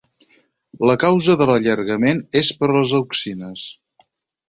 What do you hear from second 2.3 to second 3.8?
és per les auxines.